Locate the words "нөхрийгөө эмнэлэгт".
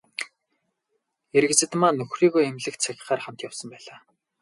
1.97-2.81